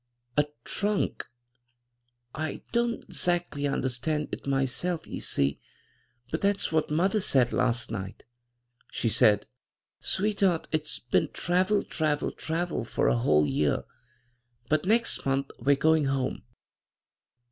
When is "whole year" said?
13.17-13.83